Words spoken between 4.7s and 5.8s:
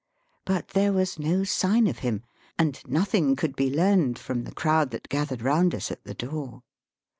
that gathered round